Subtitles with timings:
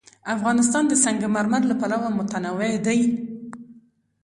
[0.35, 2.99] افغانستان د سنگ مرمر له پلوه متنوع دی.